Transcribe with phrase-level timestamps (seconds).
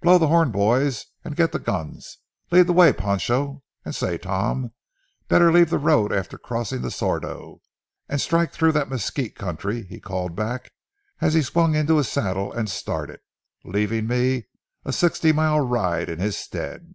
[0.00, 2.16] Blow the horn, boys, and get the guns.
[2.50, 3.62] Lead the way, Pancho.
[3.84, 4.72] And say, Tom,
[5.28, 7.60] better leave the road after crossing the Sordo,
[8.08, 10.72] and strike through that mesquite country," he called back
[11.20, 13.20] as he swung into the saddle and started,
[13.62, 14.44] leaving me
[14.86, 16.94] a sixty mile ride in his stead.